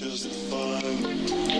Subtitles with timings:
[0.00, 1.59] just fine.